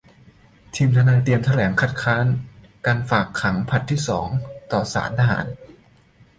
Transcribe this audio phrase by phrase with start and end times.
[0.75, 2.25] ทีมทนายความเตรียมแถลงคัดค้าน
[2.85, 4.27] การฝากขังผลัดที่สอง
[4.71, 5.45] ต่อศาลทหาร